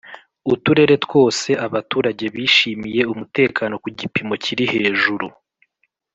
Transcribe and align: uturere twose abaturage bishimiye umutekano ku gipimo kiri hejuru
uturere 0.53 0.93
twose 1.05 1.49
abaturage 1.65 2.25
bishimiye 2.35 3.01
umutekano 3.13 3.73
ku 3.83 3.87
gipimo 3.99 4.33
kiri 4.43 4.65
hejuru 4.73 5.27